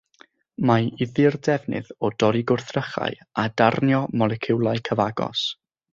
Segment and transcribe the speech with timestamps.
[0.69, 5.45] Mae iddi'r defnydd o dorri gwrthrychau a darnio moleciwlau cyfagos.